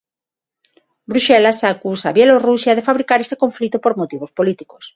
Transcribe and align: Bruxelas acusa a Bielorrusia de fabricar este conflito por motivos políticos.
Bruxelas 1.09 1.59
acusa 1.63 2.05
a 2.09 2.15
Bielorrusia 2.19 2.77
de 2.77 2.85
fabricar 2.89 3.19
este 3.21 3.39
conflito 3.43 3.77
por 3.83 3.93
motivos 4.01 4.31
políticos. 4.39 4.83